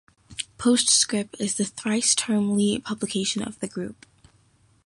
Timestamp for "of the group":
3.43-4.07